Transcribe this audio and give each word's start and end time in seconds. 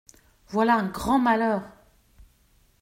Voilà 0.47 0.77
un 0.77 0.87
grand 0.87 1.19
malheur! 1.19 1.61